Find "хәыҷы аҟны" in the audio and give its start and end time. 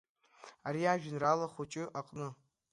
1.53-2.27